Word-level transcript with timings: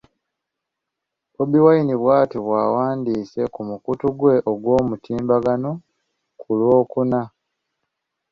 Bobi 1.35 1.59
Wine 1.65 1.93
bw’atyo 2.01 2.37
bw’awandiise 2.45 3.41
ku 3.53 3.61
mukutu 3.69 4.05
gwe 4.17 4.35
ogw’omutimbagano 4.51 5.71
ku 6.39 6.49
Lwokuna. 6.59 7.21